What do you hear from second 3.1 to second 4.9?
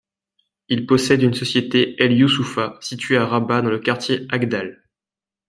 à Rabat dans le quartier Agdal.